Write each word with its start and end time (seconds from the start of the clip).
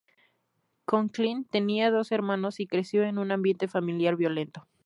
Conklin 0.85 1.45
tenía 1.45 1.91
dos 1.91 2.11
hermanos, 2.11 2.59
y 2.59 2.65
creció 2.65 3.03
en 3.03 3.19
un 3.19 3.31
ambiente 3.31 3.67
familiar 3.67 4.15
violento. 4.15 4.67